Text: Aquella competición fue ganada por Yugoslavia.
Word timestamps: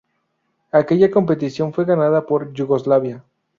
Aquella 0.71 1.11
competición 1.11 1.73
fue 1.73 1.85
ganada 1.85 2.25
por 2.25 2.51
Yugoslavia. 2.53 3.23